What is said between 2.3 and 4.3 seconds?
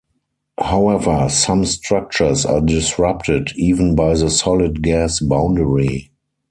are disrupted even by